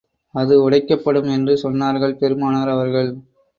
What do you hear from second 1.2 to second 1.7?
என்று